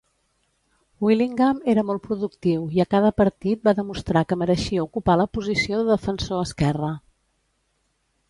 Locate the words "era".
1.73-1.81